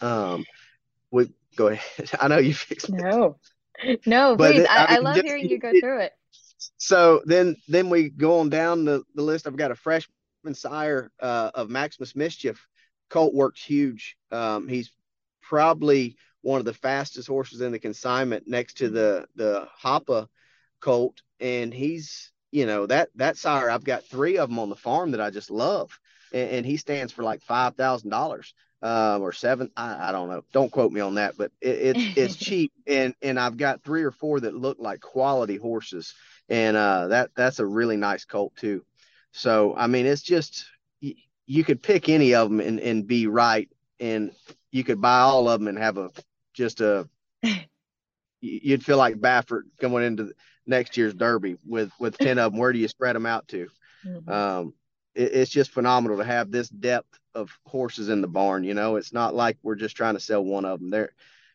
[0.00, 0.46] Um,
[1.10, 2.10] we go ahead.
[2.20, 2.94] I know you fixed it.
[2.94, 3.38] No,
[4.06, 4.66] no, but please.
[4.68, 6.12] I, I, mean, I love just, hearing you go through it.
[6.78, 9.46] So then, then we go on down the, the list.
[9.46, 12.66] I've got a freshman sire uh, of Maximus Mischief.
[13.10, 14.16] Colt works huge.
[14.30, 14.90] Um, he's
[15.42, 20.28] probably one of the fastest horses in the consignment next to the the Hoppa
[20.80, 23.70] colt, and he's you know that that sire.
[23.70, 25.98] I've got three of them on the farm that I just love,
[26.32, 28.54] and, and he stands for like five thousand dollars
[28.84, 29.70] um, or seven.
[29.76, 30.44] I, I, don't know.
[30.52, 34.02] Don't quote me on that, but it, it's it's cheap, and and I've got three
[34.02, 36.14] or four that look like quality horses,
[36.50, 38.84] and uh, that that's a really nice colt too.
[39.32, 40.66] So I mean, it's just
[41.00, 41.14] you,
[41.46, 44.32] you could pick any of them and and be right, and
[44.70, 46.10] you could buy all of them and have a
[46.52, 47.08] just a
[48.42, 50.34] you'd feel like Baffert going into
[50.66, 52.60] next year's Derby with with ten of them.
[52.60, 53.68] Where do you spread them out to?
[54.06, 54.30] Mm-hmm.
[54.30, 54.74] Um,
[55.14, 58.64] it, it's just phenomenal to have this depth of horses in the barn.
[58.64, 60.90] You know, it's not like we're just trying to sell one of them.
[60.90, 61.10] There,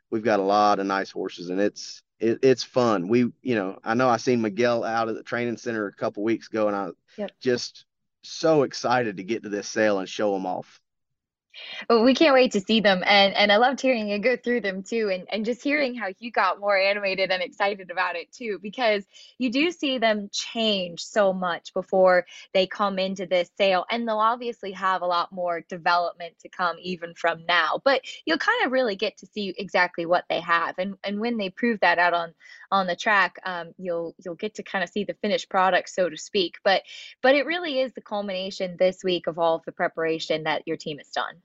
[0.09, 3.07] we've got a lot of nice horses, and it's it, it's fun.
[3.07, 6.23] We, you know, I know I seen Miguel out at the training center a couple
[6.23, 7.31] weeks ago, and I yep.
[7.39, 7.85] just
[8.21, 10.81] so excited to get to this sale and show them off.
[11.89, 14.61] Well, we can't wait to see them, and and I loved hearing you go through
[14.61, 18.31] them too, and and just hearing how you got more animated and excited about it
[18.31, 19.03] too, because
[19.37, 24.19] you do see them change so much before they come into this sale, and they'll
[24.19, 27.81] obviously have a lot more development to come even from now.
[27.83, 31.37] But you'll kind of really get to see exactly what they have, and and when
[31.37, 32.33] they prove that out on
[32.71, 36.09] on the track, um, you'll you'll get to kind of see the finished product, so
[36.09, 36.57] to speak.
[36.63, 36.83] But
[37.21, 40.77] but it really is the culmination this week of all of the preparation that your
[40.77, 41.35] team has done.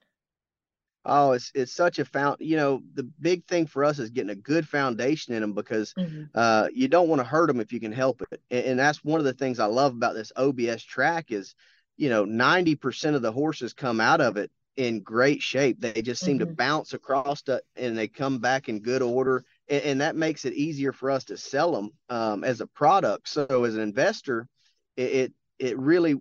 [1.06, 2.38] Oh, it's it's such a found.
[2.40, 5.92] You know, the big thing for us is getting a good foundation in them because
[5.94, 6.24] mm-hmm.
[6.34, 8.40] uh, you don't want to hurt them if you can help it.
[8.50, 11.54] And, and, that's one of the things I love about this OBS track is,
[11.98, 15.78] you know, ninety percent of the horses come out of it in great shape.
[15.78, 16.48] They just seem mm-hmm.
[16.48, 20.46] to bounce across it and they come back in good order, and, and, that makes
[20.46, 23.28] it easier for us to sell them um, as a product.
[23.28, 24.48] So as an investor,
[24.96, 26.16] it, it it really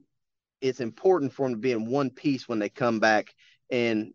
[0.59, 3.33] it's important for them to be in one piece when they come back
[3.69, 4.13] and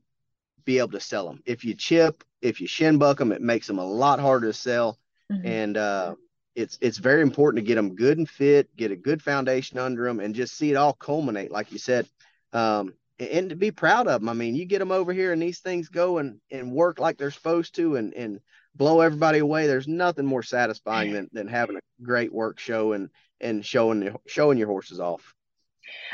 [0.68, 1.42] be able to sell them.
[1.46, 4.52] If you chip, if you shin buck them, it makes them a lot harder to
[4.52, 4.98] sell.
[5.32, 5.46] Mm-hmm.
[5.46, 6.14] And uh,
[6.54, 10.04] it's it's very important to get them good and fit, get a good foundation under
[10.04, 12.06] them, and just see it all culminate, like you said,
[12.52, 14.28] um, and, and, to be proud of them.
[14.28, 17.16] I mean, you get them over here, and these things go and and work like
[17.16, 18.38] they're supposed to, and and
[18.74, 19.66] blow everybody away.
[19.66, 23.08] There's nothing more satisfying than than having a great work show and
[23.40, 25.34] and showing showing your horses off.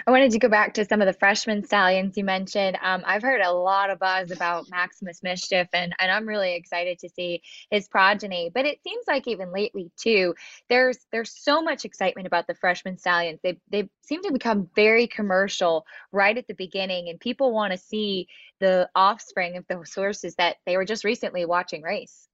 [0.07, 2.79] I wanted to go back to some of the freshman stallions you mentioned.
[2.83, 6.99] Um, I've heard a lot of buzz about Maximus Mischief, and, and I'm really excited
[7.01, 8.51] to see his progeny.
[8.53, 10.35] But it seems like even lately too,
[10.69, 13.41] there's there's so much excitement about the freshman stallions.
[13.43, 17.79] They they seem to become very commercial right at the beginning, and people want to
[17.79, 18.29] see
[18.61, 22.29] the offspring of the sources that they were just recently watching race.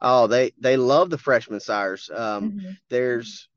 [0.00, 2.10] Oh, they they love the freshman sires.
[2.12, 2.70] Um, mm-hmm.
[2.90, 3.48] There's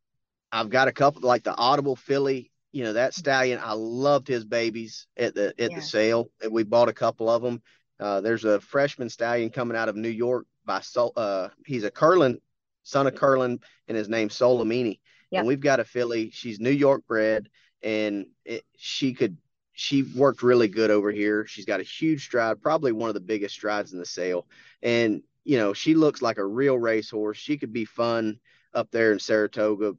[0.51, 4.43] I've got a couple like the Audible filly you know that stallion i loved his
[4.43, 5.77] babies at the at yeah.
[5.77, 7.61] the sale and we bought a couple of them
[7.97, 11.91] uh, there's a freshman stallion coming out of new york by Sol, uh, he's a
[11.91, 12.38] curlin
[12.83, 13.57] son of curlin
[13.88, 14.99] and his name's solomini
[15.31, 15.39] yep.
[15.39, 17.47] and we've got a filly she's new york bred
[17.81, 19.38] and it, she could
[19.77, 21.45] she worked really good over here.
[21.45, 24.47] She's got a huge stride probably one of the biggest strides in the sale.
[24.81, 27.38] And you know she looks like a real racehorse.
[27.38, 28.39] She could be fun
[28.73, 29.95] up there in saratoga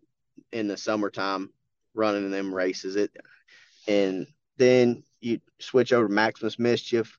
[0.50, 1.50] in the summertime
[1.96, 2.96] running in them races.
[2.96, 3.16] It
[3.88, 7.18] and then you switch over to Maximus Mischief.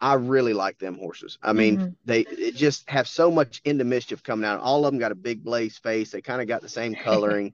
[0.00, 1.38] I really like them horses.
[1.42, 1.88] I mean, mm-hmm.
[2.06, 4.60] they just have so much into mischief coming out.
[4.60, 6.10] All of them got a big blaze face.
[6.10, 7.52] They kind of got the same coloring.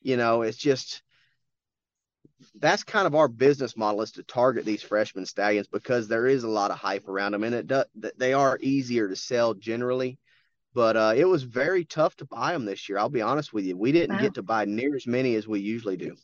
[0.00, 1.02] you know, it's just
[2.56, 6.44] that's kind of our business model is to target these freshman stallions because there is
[6.44, 7.84] a lot of hype around them, and it does,
[8.16, 10.18] they are easier to sell generally
[10.74, 12.98] but uh, it was very tough to buy them this year.
[12.98, 13.76] I'll be honest with you.
[13.76, 14.22] We didn't wow.
[14.22, 16.16] get to buy near as many as we usually do.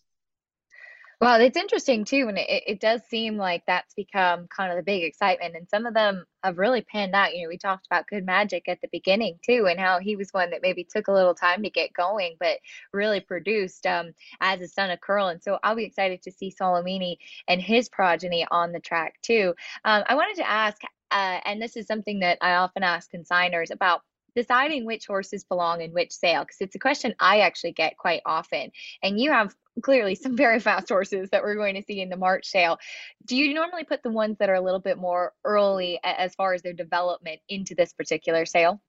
[1.21, 4.83] Well, it's interesting too, and it, it does seem like that's become kind of the
[4.83, 5.55] big excitement.
[5.55, 7.37] And some of them have really panned out.
[7.37, 10.31] You know, we talked about Good Magic at the beginning too, and how he was
[10.33, 12.57] one that maybe took a little time to get going, but
[12.95, 15.43] really produced um, as a son of Curlin.
[15.43, 19.55] So I'll be excited to see Solomini and his progeny on the track too.
[19.85, 23.71] Um, I wanted to ask, uh, and this is something that I often ask consigners
[23.71, 24.01] about
[24.35, 28.23] deciding which horses belong in which sale because it's a question I actually get quite
[28.25, 28.71] often.
[29.03, 32.17] And you have clearly some very fast horses that we're going to see in the
[32.17, 32.79] March sale.
[33.25, 36.55] Do you normally put the ones that are a little bit more early as far
[36.55, 38.81] as their development into this particular sale?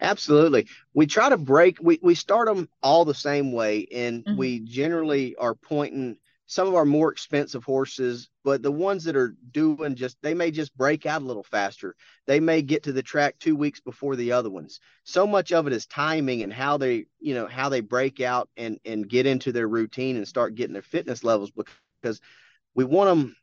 [0.00, 0.66] Absolutely.
[0.92, 4.36] We try to break, we, we start them all the same way, and mm-hmm.
[4.36, 9.34] we generally are pointing some of our more expensive horses, but the ones that are
[9.50, 11.96] doing just, they may just break out a little faster.
[12.26, 14.78] They may get to the track two weeks before the other ones.
[15.04, 18.48] So much of it is timing and how they, you know, how they break out
[18.56, 21.50] and, and get into their routine and start getting their fitness levels
[22.00, 22.20] because
[22.74, 23.36] we want them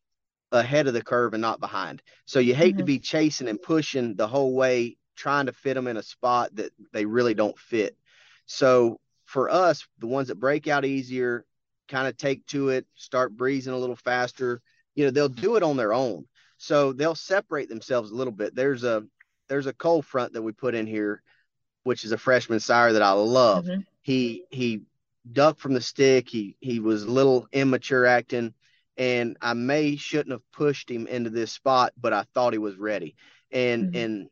[0.53, 2.01] ahead of the curve and not behind.
[2.25, 2.79] So you hate mm-hmm.
[2.79, 6.55] to be chasing and pushing the whole way trying to fit them in a spot
[6.55, 7.97] that they really don't fit.
[8.45, 11.45] So for us, the ones that break out easier,
[11.87, 14.61] kind of take to it, start breezing a little faster,
[14.95, 16.25] you know, they'll do it on their own.
[16.57, 18.55] So they'll separate themselves a little bit.
[18.55, 19.03] There's a
[19.49, 21.21] there's a Coal Front that we put in here,
[21.83, 23.65] which is a freshman sire that I love.
[23.65, 23.81] Mm-hmm.
[24.01, 24.83] He he
[25.29, 26.29] ducked from the stick.
[26.29, 28.53] He he was a little immature acting,
[28.97, 32.77] and I may shouldn't have pushed him into this spot, but I thought he was
[32.77, 33.15] ready.
[33.51, 33.97] And mm-hmm.
[33.97, 34.29] and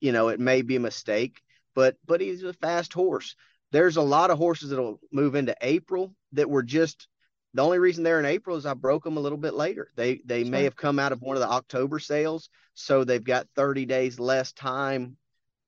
[0.00, 1.42] you know, it may be a mistake,
[1.74, 3.36] but but he's a fast horse.
[3.70, 7.06] There's a lot of horses that'll move into April that were just
[7.54, 9.90] the only reason they're in April is I broke them a little bit later.
[9.96, 10.50] They they sure.
[10.50, 14.20] may have come out of one of the October sales, so they've got 30 days
[14.20, 15.16] less time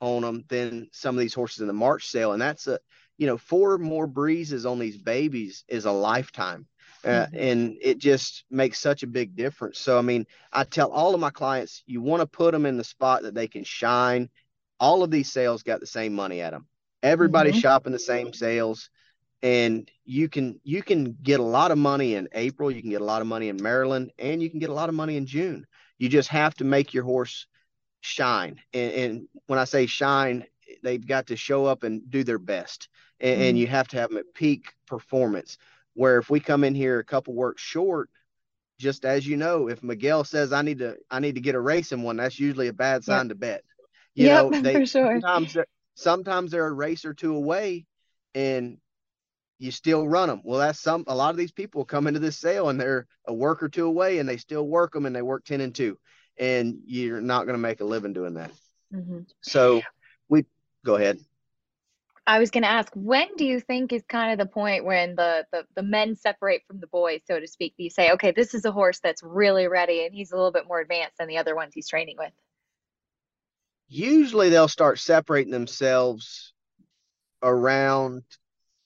[0.01, 2.79] on them than some of these horses in the March sale, and that's a
[3.17, 6.67] you know four more breezes on these babies is a lifetime.
[7.03, 7.37] Uh, mm-hmm.
[7.39, 9.79] and it just makes such a big difference.
[9.79, 12.77] So, I mean, I tell all of my clients, you want to put them in
[12.77, 14.29] the spot that they can shine.
[14.79, 16.67] All of these sales got the same money at them.
[17.03, 17.61] Everybody's mm-hmm.
[17.61, 18.91] shopping the same sales,
[19.43, 22.71] and you can you can get a lot of money in April.
[22.71, 24.89] You can get a lot of money in Maryland, and you can get a lot
[24.89, 25.67] of money in June.
[25.99, 27.47] You just have to make your horse
[28.01, 28.61] shine.
[28.73, 30.45] And, and when I say shine,
[30.83, 33.43] they've got to show up and do their best, and, mm-hmm.
[33.43, 35.59] and you have to have them at peak performance
[35.95, 38.09] where if we come in here a couple works short,
[38.79, 41.61] just as you know, if Miguel says I need to I need to get a
[41.61, 43.29] race in one, that's usually a bad sign yep.
[43.29, 43.65] to bet.
[44.15, 45.21] You yep, know, they for sure.
[45.21, 45.57] sometimes
[46.01, 47.87] sometimes they're a race or two away,
[48.35, 48.79] and
[49.59, 50.41] you still run them.
[50.45, 53.35] Well, that's some a lot of these people come into this sale and they're a
[53.35, 55.99] work or two away, and they still work them and they work ten and two,
[56.39, 58.51] and you're not going to make a living doing that.
[58.93, 59.21] Mm-hmm.
[59.43, 59.83] So
[60.29, 60.47] we
[60.85, 61.19] go ahead.
[62.27, 65.17] I was going to ask, when do you think is kind of the point when
[65.17, 67.75] the, the the men separate from the boys, so to speak?
[67.77, 70.53] Do you say, okay, this is a horse that's really ready and he's a little
[70.53, 72.33] bit more advanced than the other ones he's training with?
[73.91, 76.55] Usually, they'll start separating themselves
[77.43, 78.23] around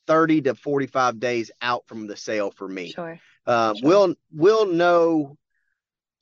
[0.06, 2.92] 30 to 45 days out from the sale for me.
[2.92, 3.20] Sure.
[3.46, 3.88] Uh, sure.
[3.88, 5.36] We'll we'll know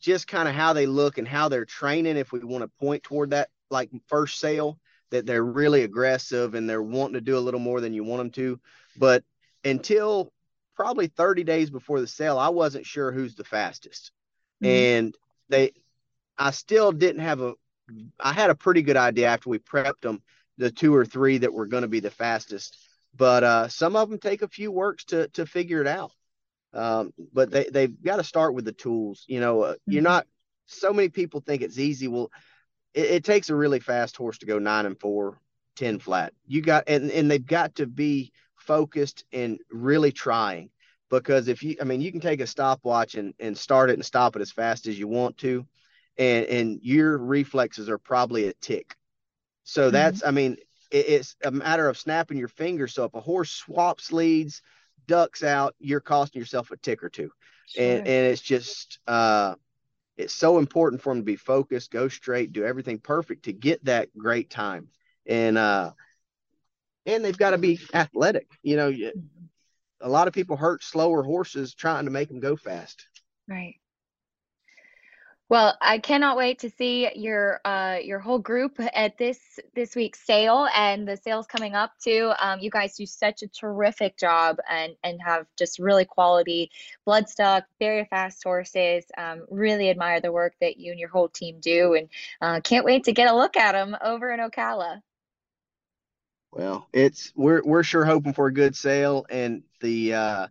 [0.00, 3.04] just kind of how they look and how they're training if we want to point
[3.04, 4.78] toward that like first sale
[5.10, 8.18] that they're really aggressive and they're wanting to do a little more than you want
[8.18, 8.60] them to.
[8.96, 9.22] But
[9.64, 10.32] until
[10.74, 14.10] probably 30 days before the sale, I wasn't sure who's the fastest.
[14.62, 14.72] Mm-hmm.
[14.72, 15.14] And
[15.48, 15.72] they,
[16.36, 17.52] I still didn't have a,
[18.20, 20.22] I had a pretty good idea after we prepped them,
[20.58, 22.76] the two or three that were going to be the fastest.
[23.14, 26.12] But uh, some of them take a few works to to figure it out.
[26.72, 29.24] Um, but they they've got to start with the tools.
[29.26, 29.92] You know, uh, mm-hmm.
[29.92, 30.26] you're not.
[30.66, 32.08] So many people think it's easy.
[32.08, 32.30] Well,
[32.94, 35.38] it, it, takes a really fast horse to go nine and four,
[35.76, 36.32] 10 flat.
[36.46, 40.70] You got, and, and they've got to be focused and really trying
[41.10, 44.04] because if you, I mean, you can take a stopwatch and, and start it and
[44.04, 45.66] stop it as fast as you want to.
[46.18, 48.96] And, and your reflexes are probably a tick.
[49.64, 49.92] So mm-hmm.
[49.92, 50.56] that's, I mean,
[50.90, 52.94] it, it's a matter of snapping your fingers.
[52.94, 54.62] So if a horse swaps leads,
[55.06, 57.30] ducks out, you're costing yourself a tick or two.
[57.66, 57.84] Sure.
[57.84, 59.54] And, and it's just, uh,
[60.18, 63.82] it's so important for them to be focused, go straight, do everything perfect to get
[63.86, 64.88] that great time.
[65.26, 65.92] And uh
[67.06, 68.46] and they've got to be athletic.
[68.62, 68.92] You know,
[70.00, 73.06] a lot of people hurt slower horses trying to make them go fast.
[73.48, 73.76] Right.
[75.52, 79.38] Well, I cannot wait to see your uh, your whole group at this
[79.74, 82.32] this week's sale and the sales coming up too.
[82.40, 86.70] Um, you guys do such a terrific job and and have just really quality
[87.06, 89.04] bloodstock, very fast horses.
[89.18, 92.08] Um, really admire the work that you and your whole team do, and
[92.40, 95.02] uh, can't wait to get a look at them over in Ocala.
[96.50, 100.46] Well, it's we're we're sure hoping for a good sale, and the uh,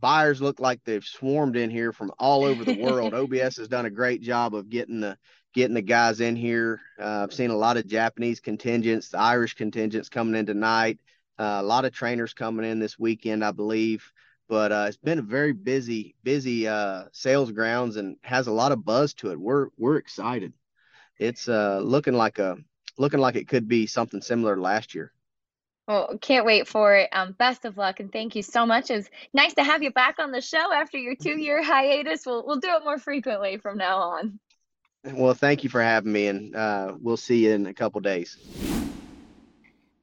[0.00, 3.14] buyers look like they've swarmed in here from all over the world.
[3.14, 5.16] OBS has done a great job of getting the
[5.54, 6.80] getting the guys in here.
[7.00, 10.98] Uh, I've seen a lot of Japanese contingents, the Irish contingents coming in tonight.
[11.38, 14.12] Uh, a lot of trainers coming in this weekend, I believe.
[14.48, 18.72] But uh, it's been a very busy, busy uh, sales grounds and has a lot
[18.72, 19.40] of buzz to it.
[19.40, 20.52] We're we're excited.
[21.18, 22.56] It's uh, looking like a
[22.96, 25.12] looking like it could be something similar to last year.
[25.88, 27.08] Well, can't wait for it.
[27.12, 28.90] Um, best of luck and thank you so much.
[28.90, 32.26] It's nice to have you back on the show after your two year hiatus.
[32.26, 34.38] We'll we'll do it more frequently from now on.
[35.02, 38.36] Well, thank you for having me, and uh, we'll see you in a couple days.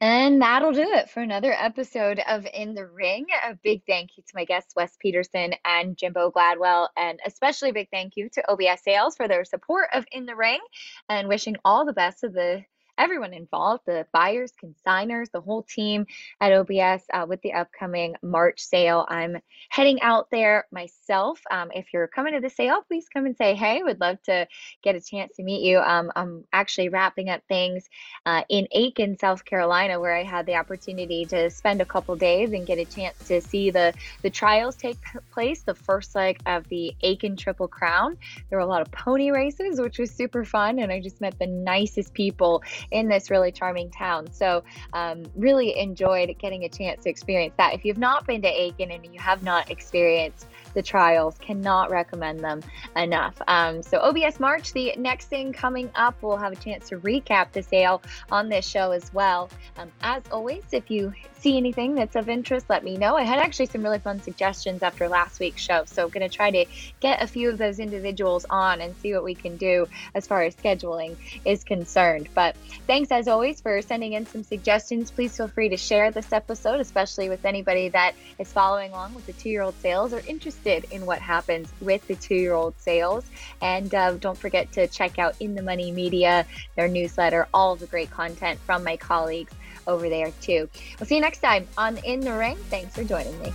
[0.00, 3.26] And that'll do it for another episode of In the Ring.
[3.48, 7.74] A big thank you to my guests, Wes Peterson and Jimbo Gladwell, and especially a
[7.74, 10.60] big thank you to OBS Sales for their support of In the Ring
[11.08, 12.64] and wishing all the best of the
[12.98, 16.06] everyone involved the buyers, consigners, the whole team
[16.40, 19.06] at OBS uh, with the upcoming March sale.
[19.08, 19.38] I'm
[19.68, 21.40] heading out there myself.
[21.50, 23.82] Um, if you're coming to the sale, please come and say hey.
[23.82, 24.46] Would love to
[24.82, 25.78] get a chance to meet you.
[25.78, 27.88] Um, I'm actually wrapping up things
[28.24, 32.52] uh, in Aiken, South Carolina, where I had the opportunity to spend a couple days
[32.52, 33.92] and get a chance to see the,
[34.22, 34.98] the trials take
[35.32, 38.16] place, the first leg of the Aiken Triple Crown.
[38.48, 41.38] There were a lot of pony races, which was super fun, and I just met
[41.38, 44.30] the nicest people in this really charming town.
[44.32, 47.74] So, um, really enjoyed getting a chance to experience that.
[47.74, 52.40] If you've not been to Aiken and you have not experienced the trials, cannot recommend
[52.40, 52.62] them
[52.96, 53.40] enough.
[53.48, 57.52] Um, so, OBS March, the next thing coming up, we'll have a chance to recap
[57.52, 59.50] the sale on this show as well.
[59.78, 61.12] Um, as always, if you
[61.46, 63.16] see anything that's of interest, let me know.
[63.16, 66.36] I had actually some really fun suggestions after last week's show, so I'm going to
[66.36, 66.64] try to
[66.98, 69.86] get a few of those individuals on and see what we can do
[70.16, 72.28] as far as scheduling is concerned.
[72.34, 75.10] But Thanks as always for sending in some suggestions.
[75.10, 79.26] Please feel free to share this episode, especially with anybody that is following along with
[79.26, 82.78] the two year old sales or interested in what happens with the two year old
[82.78, 83.24] sales.
[83.60, 87.86] And uh, don't forget to check out In the Money Media, their newsletter, all the
[87.86, 89.52] great content from my colleagues
[89.86, 90.68] over there too.
[90.98, 92.56] We'll see you next time on In the Ring.
[92.70, 93.52] Thanks for joining me.